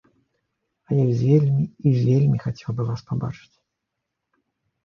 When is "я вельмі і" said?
0.99-1.93